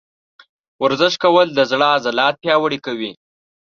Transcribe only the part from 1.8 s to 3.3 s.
عضلات پیاوړي کوي.